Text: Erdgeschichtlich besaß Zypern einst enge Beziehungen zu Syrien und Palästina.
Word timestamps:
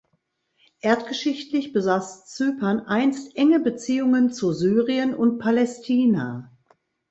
Erdgeschichtlich 0.79 1.73
besaß 1.73 2.25
Zypern 2.25 2.79
einst 2.79 3.35
enge 3.37 3.59
Beziehungen 3.59 4.33
zu 4.33 4.51
Syrien 4.51 5.13
und 5.13 5.37
Palästina. 5.37 6.51